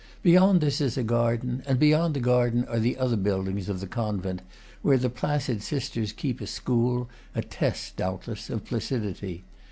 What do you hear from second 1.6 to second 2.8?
and beyond the garden are